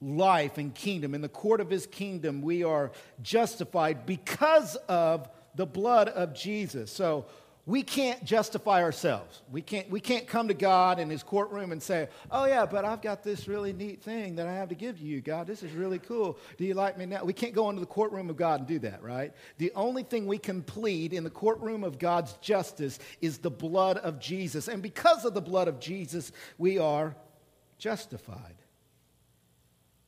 [0.00, 1.14] life and kingdom.
[1.14, 2.90] In the court of his kingdom, we are
[3.22, 6.90] justified because of the blood of Jesus.
[6.90, 7.26] So,
[7.66, 9.42] we can't justify ourselves.
[9.50, 12.84] We can't, we can't come to God in his courtroom and say, Oh, yeah, but
[12.84, 15.46] I've got this really neat thing that I have to give to you, God.
[15.46, 16.38] This is really cool.
[16.56, 17.22] Do you like me now?
[17.22, 19.32] We can't go into the courtroom of God and do that, right?
[19.58, 23.98] The only thing we can plead in the courtroom of God's justice is the blood
[23.98, 24.66] of Jesus.
[24.66, 27.14] And because of the blood of Jesus, we are
[27.78, 28.56] justified.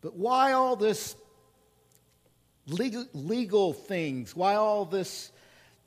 [0.00, 1.14] But why all this
[2.66, 4.34] legal, legal things?
[4.34, 5.30] Why all this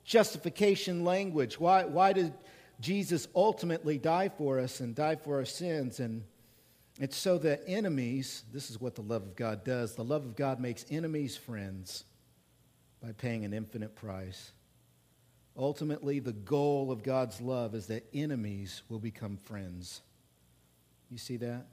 [0.06, 1.60] justification language.
[1.60, 2.32] Why, why did
[2.80, 6.00] Jesus ultimately die for us and die for our sins?
[6.00, 6.22] And
[6.98, 10.36] it's so that enemies, this is what the love of God does the love of
[10.36, 12.04] God makes enemies friends
[13.02, 14.52] by paying an infinite price.
[15.58, 20.02] Ultimately, the goal of God's love is that enemies will become friends.
[21.10, 21.66] You see that?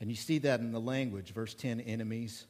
[0.00, 1.32] And you see that in the language.
[1.32, 2.46] Verse 10 enemies.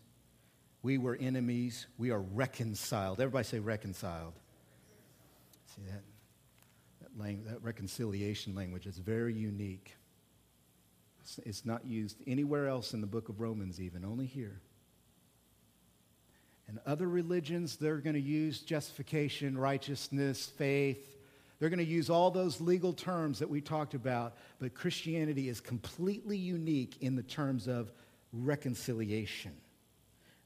[0.83, 1.87] We were enemies.
[1.99, 3.21] We are reconciled.
[3.21, 4.35] Everybody say reconciled.
[5.77, 6.03] See that?
[7.19, 9.95] That, that reconciliation language is very unique.
[11.21, 14.61] It's, it's not used anywhere else in the book of Romans, even, only here.
[16.69, 21.17] And other religions, they're going to use justification, righteousness, faith.
[21.59, 25.61] They're going to use all those legal terms that we talked about, but Christianity is
[25.61, 27.93] completely unique in the terms of
[28.33, 29.53] reconciliation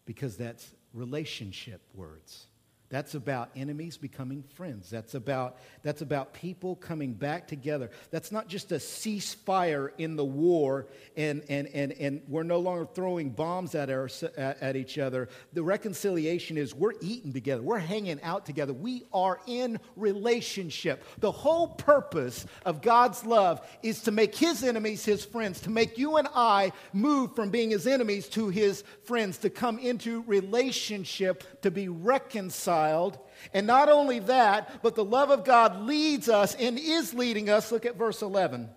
[0.05, 2.47] because that's relationship words.
[2.91, 4.91] That's about enemies becoming friends.
[4.91, 7.89] That's about, that's about people coming back together.
[8.11, 12.89] That's not just a ceasefire in the war and, and, and, and we're no longer
[12.93, 15.29] throwing bombs at, our, at, at each other.
[15.53, 21.05] The reconciliation is we're eating together, we're hanging out together, we are in relationship.
[21.21, 25.97] The whole purpose of God's love is to make his enemies his friends, to make
[25.97, 31.63] you and I move from being his enemies to his friends, to come into relationship,
[31.63, 33.19] to be reconciled reconciled.
[33.55, 37.73] And not only that, but the love of God leads us and is leading us.
[37.73, 38.69] Look at verse 11.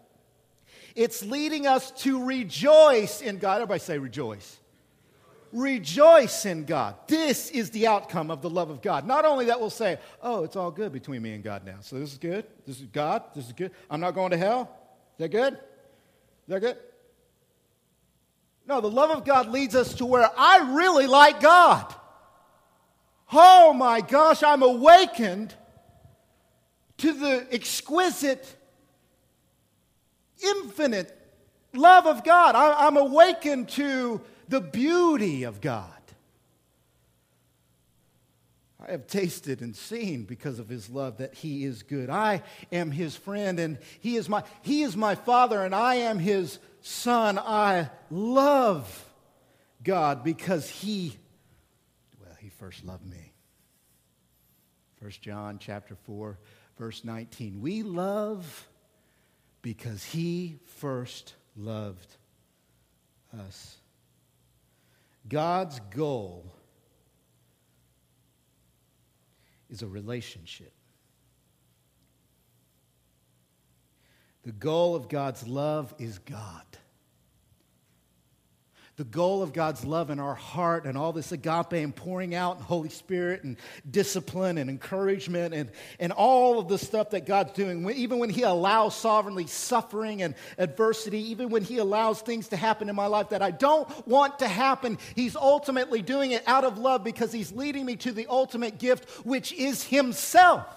[0.96, 3.56] It's leading us to rejoice in God.
[3.56, 4.60] Everybody say rejoice.
[5.52, 6.96] Rejoice in God.
[7.08, 9.06] This is the outcome of the love of God.
[9.06, 11.78] Not only that, we'll say, oh, it's all good between me and God now.
[11.82, 12.46] So this is good.
[12.66, 13.24] This is God.
[13.36, 13.72] This is good.
[13.90, 14.70] I'm not going to hell.
[15.14, 15.54] Is that good?
[15.54, 15.60] Is
[16.48, 16.78] that good?
[18.66, 21.94] No, the love of God leads us to where I really like God.
[23.34, 25.56] Oh my gosh, I'm awakened
[26.98, 28.56] to the exquisite,
[30.42, 31.18] infinite
[31.74, 32.56] love of God.
[32.56, 35.90] I, am awakened to the beauty of God.
[38.86, 42.10] I have tasted and seen because of his love that he is good.
[42.10, 46.20] I am his friend and he is my he is my father and I am
[46.20, 47.40] his son.
[47.40, 49.06] I love
[49.84, 51.23] God because he he
[52.64, 53.34] first loved me.
[55.02, 56.40] 1 John chapter 4
[56.78, 57.60] verse 19.
[57.60, 58.70] We love
[59.62, 62.16] because he first loved
[63.38, 63.76] us.
[65.28, 66.46] God's goal
[69.70, 70.72] is a relationship.
[74.44, 76.64] The goal of God's love is God.
[78.96, 82.58] The goal of God's love in our heart and all this agape and pouring out
[82.58, 83.58] and Holy Spirit and
[83.90, 88.44] discipline and encouragement and, and all of the stuff that God's doing, even when He
[88.44, 93.30] allows sovereignly suffering and adversity, even when He allows things to happen in my life
[93.30, 97.52] that I don't want to happen, He's ultimately doing it out of love because He's
[97.52, 100.68] leading me to the ultimate gift, which is Himself.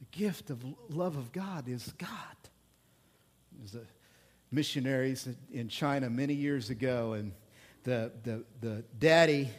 [0.00, 2.10] The gift of love of God is God
[3.72, 7.32] was a missionaries in China many years ago, and
[7.82, 9.50] the, the, the daddy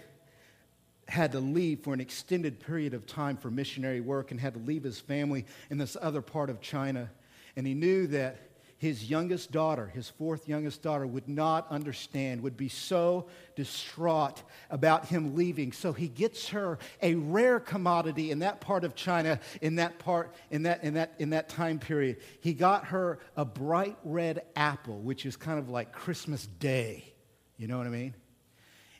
[1.09, 4.61] had to leave for an extended period of time for missionary work and had to
[4.61, 7.09] leave his family in this other part of China.
[7.57, 8.39] And he knew that
[8.77, 15.07] his youngest daughter, his fourth youngest daughter, would not understand, would be so distraught about
[15.07, 15.71] him leaving.
[15.71, 20.35] So he gets her a rare commodity in that part of China, in that part,
[20.51, 22.17] in that, in that, in that time period.
[22.41, 27.13] He got her a bright red apple, which is kind of like Christmas Day.
[27.57, 28.13] You know what I mean?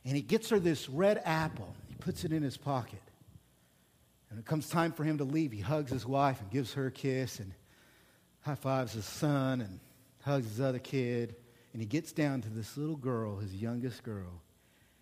[0.05, 1.75] And he gets her this red apple.
[1.87, 3.01] He puts it in his pocket.
[4.31, 5.51] And it comes time for him to leave.
[5.51, 7.53] He hugs his wife and gives her a kiss and
[8.47, 9.79] high fives his son and
[10.21, 11.35] hugs his other kid.
[11.73, 14.41] And he gets down to this little girl, his youngest girl,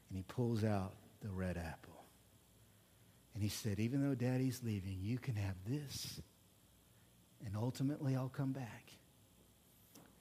[0.09, 2.03] and he pulls out the red apple.
[3.35, 6.19] And he said, Even though daddy's leaving, you can have this.
[7.45, 8.85] And ultimately, I'll come back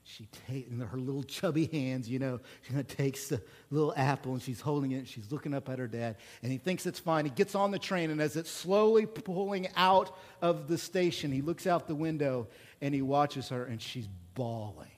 [0.07, 3.91] she takes in her little chubby hands, you know, she kind of takes the little
[3.97, 4.97] apple and she's holding it.
[4.97, 7.25] and She's looking up at her dad, and he thinks it's fine.
[7.25, 11.41] He gets on the train, and as it's slowly pulling out of the station, he
[11.41, 12.47] looks out the window
[12.85, 14.91] and he watches her, and she's bawling.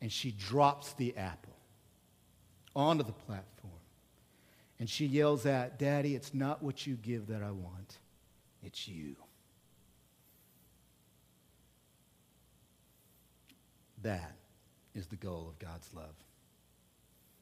[0.00, 1.56] And she drops the apple
[2.76, 3.72] onto the platform.
[4.78, 7.98] And she yells out, Daddy, it's not what you give that I want,
[8.62, 9.16] it's you.
[14.02, 14.36] That
[14.94, 16.14] is the goal of God's love.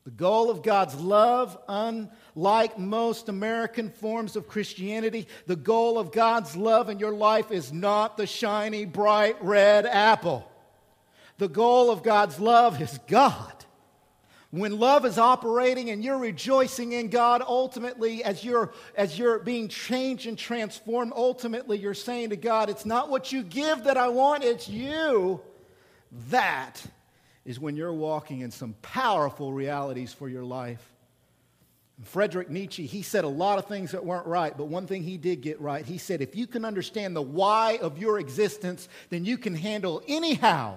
[0.07, 6.57] The goal of God's love, unlike most American forms of Christianity, the goal of God's
[6.57, 10.49] love in your life is not the shiny, bright red apple.
[11.39, 13.53] The goal of God's love is God.
[14.53, 19.67] When love is operating and you're rejoicing in God, ultimately, as you're, as you're being
[19.67, 24.07] changed and transformed, ultimately, you're saying to God, It's not what you give that I
[24.07, 25.41] want, it's you
[26.31, 26.81] that
[27.47, 30.93] is when you're walking in some powerful realities for your life.
[32.03, 35.17] Frederick Nietzsche, he said a lot of things that weren't right, but one thing he
[35.17, 35.87] did get right.
[35.87, 40.03] He said, if you can understand the why of your existence, then you can handle
[40.07, 40.77] anyhow.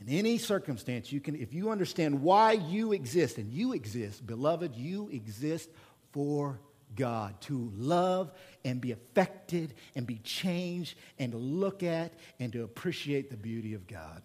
[0.00, 4.74] In any circumstance, you can, if you understand why you exist, and you exist, beloved,
[4.74, 5.70] you exist
[6.10, 6.58] for
[6.96, 8.32] God, to love
[8.64, 13.74] and be affected and be changed and to look at and to appreciate the beauty
[13.74, 14.22] of God.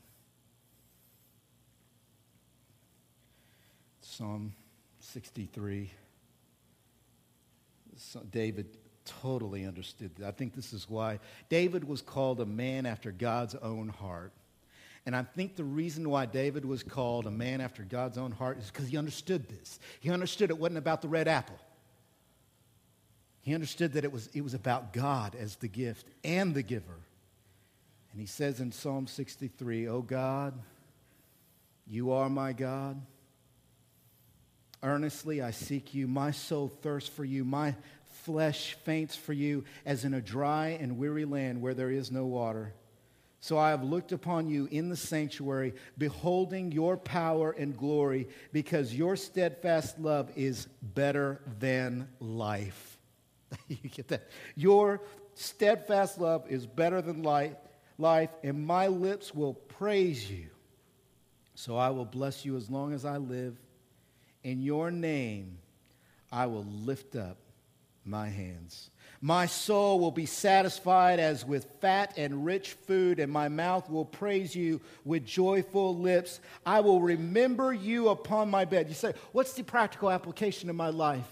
[4.19, 4.51] Psalm
[4.99, 5.89] 63.
[8.31, 8.67] David
[9.05, 10.27] totally understood that.
[10.27, 14.33] I think this is why David was called a man after God's own heart.
[15.05, 18.59] And I think the reason why David was called a man after God's own heart
[18.59, 19.79] is because he understood this.
[20.01, 21.57] He understood it wasn't about the red apple.
[23.39, 26.99] He understood that it was, it was about God as the gift and the giver.
[28.11, 30.59] And he says in Psalm 63, Oh God,
[31.87, 33.01] you are my God.
[34.81, 36.07] Earnestly I seek you.
[36.07, 37.43] My soul thirsts for you.
[37.43, 37.75] My
[38.23, 42.25] flesh faints for you, as in a dry and weary land where there is no
[42.25, 42.73] water.
[43.41, 48.93] So I have looked upon you in the sanctuary, beholding your power and glory, because
[48.93, 52.97] your steadfast love is better than life.
[53.67, 54.27] you get that?
[54.55, 55.01] Your
[55.35, 57.55] steadfast love is better than life,
[57.97, 60.47] life, and my lips will praise you.
[61.55, 63.57] So I will bless you as long as I live.
[64.43, 65.57] In your name,
[66.31, 67.37] I will lift up
[68.05, 68.89] my hands.
[69.21, 74.05] My soul will be satisfied as with fat and rich food, and my mouth will
[74.05, 76.39] praise you with joyful lips.
[76.65, 78.87] I will remember you upon my bed.
[78.87, 81.27] You say, What's the practical application of my life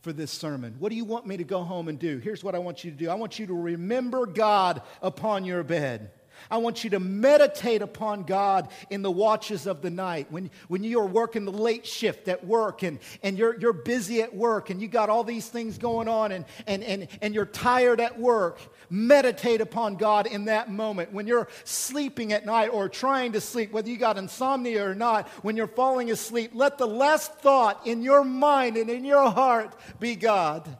[0.00, 0.76] for this sermon?
[0.78, 2.16] What do you want me to go home and do?
[2.18, 5.62] Here's what I want you to do I want you to remember God upon your
[5.62, 6.10] bed.
[6.50, 10.26] I want you to meditate upon God in the watches of the night.
[10.30, 14.34] When, when you're working the late shift at work and, and you're, you're busy at
[14.34, 18.00] work and you got all these things going on and, and, and, and you're tired
[18.00, 21.12] at work, meditate upon God in that moment.
[21.12, 25.28] When you're sleeping at night or trying to sleep, whether you got insomnia or not,
[25.42, 29.74] when you're falling asleep, let the last thought in your mind and in your heart
[29.98, 30.78] be God.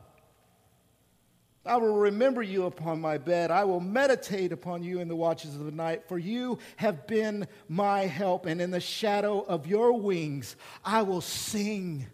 [1.64, 3.52] I will remember you upon my bed.
[3.52, 7.46] I will meditate upon you in the watches of the night, for you have been
[7.68, 12.06] my help, and in the shadow of your wings I will sing.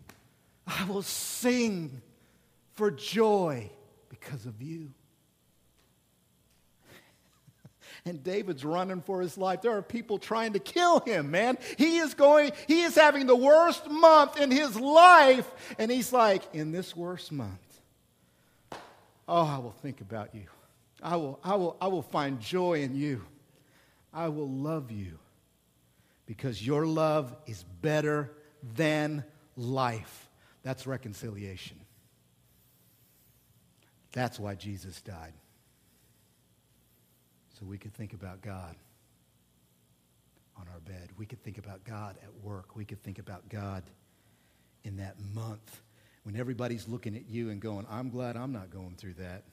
[0.67, 2.03] I will sing
[2.75, 3.71] for joy
[4.11, 4.93] because of you.
[8.05, 9.61] And David's running for his life.
[9.61, 11.59] There are people trying to kill him, man.
[11.77, 15.51] He is going, he is having the worst month in his life.
[15.79, 17.68] And he's like, in this worst month,
[19.29, 20.47] Oh, I will think about you.
[21.03, 23.25] I will, I will, I will find joy in you.
[24.13, 25.19] I will love you
[26.25, 28.33] because your love is better
[28.75, 29.23] than
[29.55, 30.29] life.
[30.63, 31.79] That's reconciliation.
[34.13, 35.35] That's why Jesus died.
[37.61, 38.77] So we could think about God
[40.57, 41.11] on our bed.
[41.19, 42.75] We could think about God at work.
[42.75, 43.83] We could think about God
[44.85, 45.83] in that month
[46.29, 49.45] when everybody's looking at you and going, I'm glad I'm not going through that.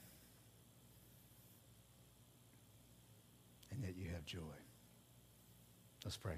[3.70, 4.40] And yet you have joy.
[6.04, 6.34] Let's pray.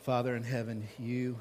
[0.00, 1.40] Father in heaven, you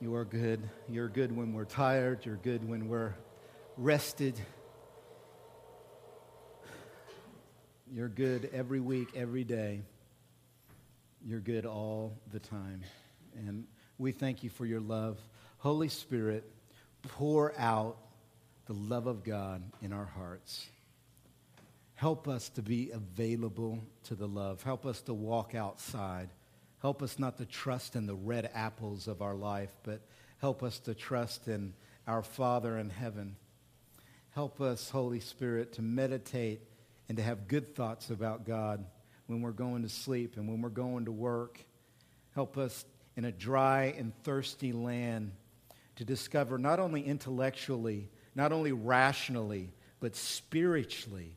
[0.00, 0.66] you are good.
[0.88, 2.24] You're good when we're tired.
[2.24, 3.14] You're good when we're
[3.76, 4.40] rested.
[7.92, 9.82] You're good every week, every day.
[11.24, 12.82] You're good all the time.
[13.36, 13.66] And
[13.98, 15.18] we thank you for your love.
[15.58, 16.44] Holy Spirit,
[17.02, 17.96] pour out
[18.66, 20.66] the love of God in our hearts.
[21.94, 24.62] Help us to be available to the love.
[24.62, 26.28] Help us to walk outside.
[26.82, 30.02] Help us not to trust in the red apples of our life, but
[30.38, 31.72] help us to trust in
[32.06, 33.36] our Father in heaven.
[34.30, 36.60] Help us, Holy Spirit, to meditate
[37.08, 38.84] and to have good thoughts about God
[39.26, 41.64] when we're going to sleep and when we're going to work.
[42.34, 42.84] Help us
[43.16, 45.32] in a dry and thirsty land
[45.96, 49.70] to discover not only intellectually, not only rationally,
[50.00, 51.36] but spiritually,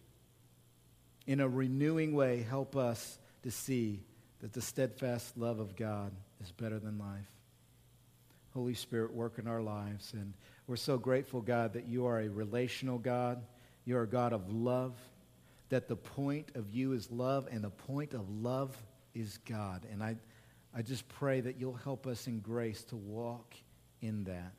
[1.25, 4.03] in a renewing way, help us to see
[4.41, 6.11] that the steadfast love of God
[6.41, 7.29] is better than life.
[8.53, 10.11] Holy Spirit, work in our lives.
[10.13, 10.33] And
[10.67, 13.41] we're so grateful, God, that you are a relational God.
[13.85, 14.93] You're a God of love
[15.69, 18.75] that the point of you is love and the point of love
[19.13, 19.85] is God.
[19.91, 20.17] And I,
[20.75, 23.55] I just pray that you'll help us in grace to walk
[24.01, 24.53] in that.